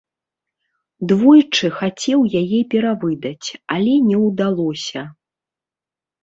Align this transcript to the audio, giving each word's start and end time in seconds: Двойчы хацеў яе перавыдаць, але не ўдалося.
Двойчы 1.09 1.67
хацеў 1.79 2.19
яе 2.41 2.59
перавыдаць, 2.71 3.47
але 3.77 3.93
не 4.09 4.17
ўдалося. 4.25 5.05